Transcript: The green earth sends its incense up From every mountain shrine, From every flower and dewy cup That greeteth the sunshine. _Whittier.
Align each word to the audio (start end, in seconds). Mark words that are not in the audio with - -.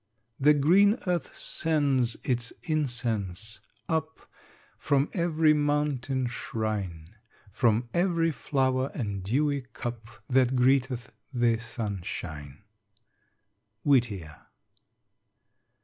The 0.39 0.55
green 0.55 0.97
earth 1.05 1.35
sends 1.37 2.15
its 2.23 2.51
incense 2.63 3.59
up 3.87 4.21
From 4.79 5.11
every 5.13 5.53
mountain 5.53 6.25
shrine, 6.25 7.17
From 7.51 7.87
every 7.93 8.31
flower 8.31 8.89
and 8.95 9.21
dewy 9.21 9.61
cup 9.73 10.07
That 10.27 10.55
greeteth 10.55 11.11
the 11.31 11.59
sunshine. 11.59 12.63
_Whittier. 13.85 14.41